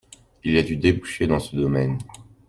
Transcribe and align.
Il 0.43 0.53
y 0.53 0.57
a 0.57 0.63
du 0.63 0.77
débouché 0.77 1.27
dans 1.27 1.39
ce 1.39 1.55
domaine. 1.55 1.99